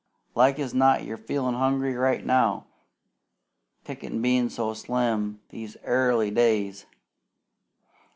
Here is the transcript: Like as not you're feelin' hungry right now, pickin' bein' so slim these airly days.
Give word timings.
Like 0.33 0.57
as 0.57 0.73
not 0.73 1.03
you're 1.03 1.15
feelin' 1.15 1.53
hungry 1.53 1.93
right 1.93 2.25
now, 2.25 2.65
pickin' 3.83 4.19
bein' 4.19 4.49
so 4.49 4.73
slim 4.73 5.41
these 5.49 5.77
airly 5.83 6.31
days. 6.31 6.87